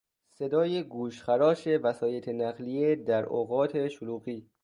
صدای 0.29 0.83
گوشخراش 0.83 1.67
وسایط 1.67 2.29
نقلیه 2.29 2.95
در 2.95 3.23
اوقات 3.25 3.87
شلوغی 3.87 4.49